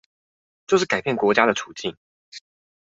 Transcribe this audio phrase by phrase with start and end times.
[0.65, 1.95] 就是改變國家的處境